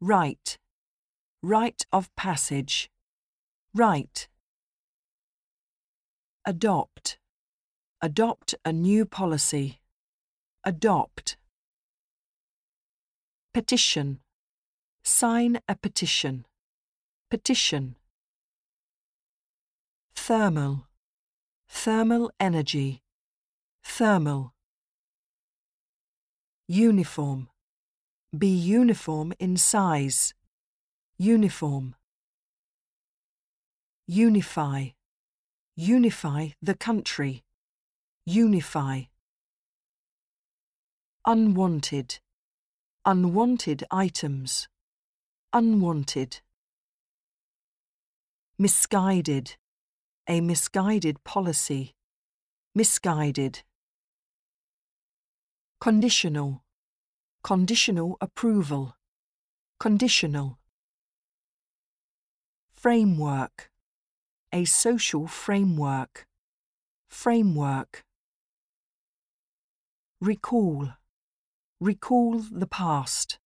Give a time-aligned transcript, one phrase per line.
[0.00, 0.58] Right.
[1.42, 2.90] Rite of passage.
[3.74, 4.28] Rite.
[6.44, 7.18] Adopt.
[8.02, 9.80] Adopt a new policy.
[10.64, 11.36] Adopt.
[13.52, 14.20] Petition.
[15.04, 16.46] Sign a petition.
[17.30, 17.96] Petition.
[20.14, 20.86] Thermal.
[21.68, 23.02] Thermal energy.
[23.82, 24.54] Thermal.
[26.68, 27.48] Uniform.
[28.36, 30.34] Be uniform in size.
[31.18, 31.94] Uniform.
[34.08, 34.88] Unify.
[35.76, 37.44] Unify the country.
[38.26, 39.02] Unify.
[41.24, 42.18] Unwanted.
[43.04, 44.66] Unwanted items.
[45.52, 46.40] Unwanted.
[48.58, 49.56] Misguided.
[50.28, 51.94] A misguided policy.
[52.74, 53.62] Misguided.
[55.80, 56.63] Conditional.
[57.44, 58.96] Conditional approval.
[59.78, 60.56] Conditional.
[62.72, 63.70] Framework.
[64.50, 66.26] A social framework.
[67.06, 68.02] Framework.
[70.22, 70.94] Recall.
[71.82, 73.38] Recall the past.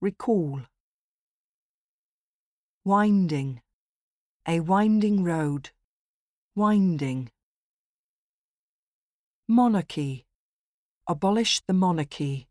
[0.00, 0.62] Recall.
[2.84, 3.60] Winding.
[4.48, 5.70] A winding road.
[6.56, 7.30] Winding.
[9.46, 10.26] Monarchy.
[11.06, 12.47] Abolish the monarchy.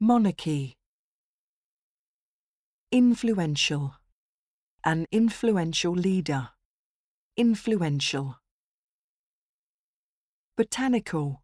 [0.00, 0.76] Monarchy.
[2.92, 3.96] Influential.
[4.84, 6.50] An influential leader.
[7.36, 8.36] Influential.
[10.56, 11.42] Botanical.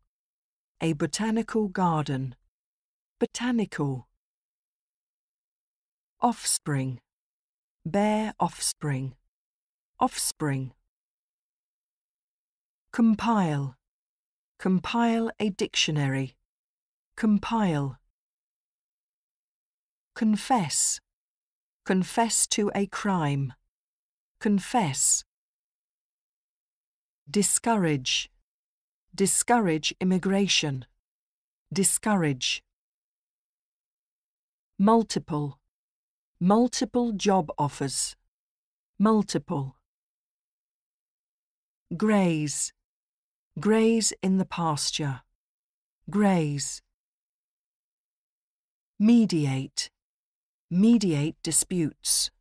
[0.80, 2.36] A botanical garden.
[3.18, 4.06] Botanical.
[6.20, 7.00] Offspring.
[7.84, 9.16] Bear offspring.
[9.98, 10.72] Offspring.
[12.92, 13.74] Compile.
[14.60, 16.36] Compile a dictionary.
[17.16, 17.98] Compile.
[20.14, 21.00] Confess.
[21.84, 23.52] Confess to a crime.
[24.38, 25.24] Confess.
[27.28, 28.30] Discourage.
[29.12, 30.84] Discourage immigration.
[31.72, 32.62] Discourage.
[34.78, 35.58] Multiple.
[36.38, 38.14] Multiple job offers.
[38.98, 39.74] Multiple.
[41.96, 42.72] Graze.
[43.58, 45.22] Graze in the pasture.
[46.08, 46.82] Graze.
[49.00, 49.90] Mediate.
[50.76, 52.32] Mediate disputes.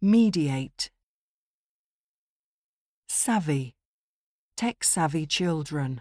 [0.00, 0.90] Mediate.
[3.06, 3.74] Savvy.
[4.56, 6.00] Tech savvy children.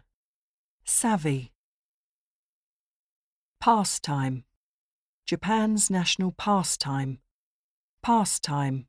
[0.85, 1.51] Savvy.
[3.59, 4.45] Pastime.
[5.25, 7.19] Japan's national pastime.
[8.01, 8.85] Pastime.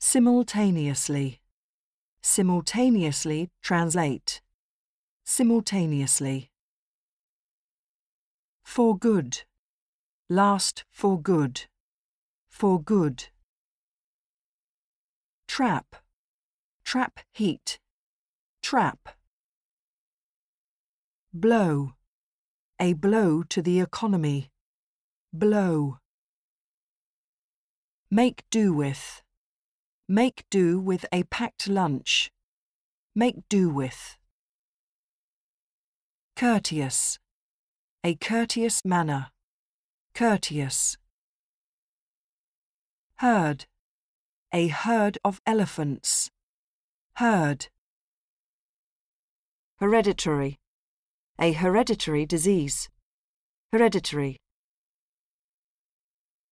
[0.00, 1.42] Simultaneously.
[2.22, 4.40] Simultaneously translate.
[5.22, 6.50] Simultaneously.
[8.64, 9.42] For good.
[10.28, 11.66] Last for good.
[12.48, 13.26] For good.
[15.46, 15.94] Trap.
[16.84, 17.78] Trap heat.
[18.60, 19.08] Trap.
[21.32, 21.92] Blow.
[22.80, 24.50] A blow to the economy.
[25.32, 25.98] Blow.
[28.10, 29.22] Make do with.
[30.08, 32.32] Make do with a packed lunch.
[33.14, 34.18] Make do with.
[36.34, 37.20] Courteous.
[38.02, 39.28] A courteous manner.
[40.16, 40.96] Courteous.
[43.16, 43.66] Herd.
[44.50, 46.30] A herd of elephants.
[47.16, 47.66] Herd.
[49.78, 50.56] Hereditary.
[51.38, 52.88] A hereditary disease.
[53.70, 54.38] Hereditary.